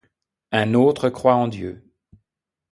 [0.51, 1.87] Un autre croit en Dieu.